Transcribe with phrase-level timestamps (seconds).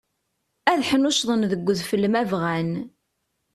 [0.71, 2.71] Ad ḥnuccḍen deg udfel ma bɣan.